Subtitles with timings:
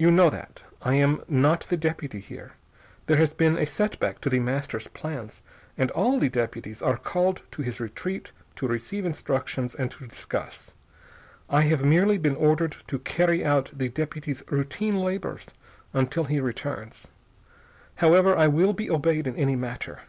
[0.00, 0.64] You know that.
[0.82, 2.54] I am not the deputy here.
[3.06, 5.42] There has been a set back to The Master's plans
[5.78, 10.74] and all the deputies are called to his retreat to receive instructions and to discuss.
[11.48, 15.46] I have merely been ordered to carry out the deputy's routine labors
[15.94, 17.06] until he returns.
[17.98, 20.00] However, I will be obeyed in any matter.